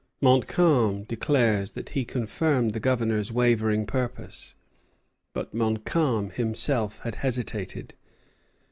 Montcalm 0.19 1.03
declares 1.03 1.73
that 1.73 1.89
he 1.89 2.05
confirmed 2.05 2.73
the 2.73 2.79
Governor's 2.79 3.31
wavering 3.31 3.85
purpose; 3.85 4.55
but 5.31 5.53
Montcalm 5.53 6.31
himself 6.31 7.01
had 7.01 7.13
hesitated. 7.13 7.93